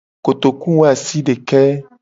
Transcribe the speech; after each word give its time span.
Kotokuwoasideke. 0.25 1.61